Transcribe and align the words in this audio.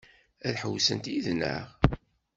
Ad 0.47 0.55
ḥewwsent 0.61 1.09
yid-neɣ? 1.11 1.65